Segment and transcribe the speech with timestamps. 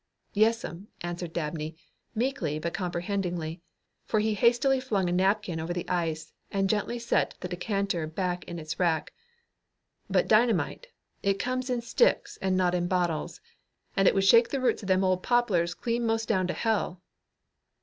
[0.33, 1.75] "Yes'm," answered Dabney,
[2.15, 3.61] meekly but comprehendingly,
[4.03, 8.43] for he hastily flung a napkin over the ice and gently set the decanter back
[8.45, 9.13] in its rack.
[10.09, 10.87] "But dynamite,
[11.21, 13.41] it comes in sticks and not in bottles.
[13.95, 17.03] And it would shake the roots of them old poplars clean most down to hell."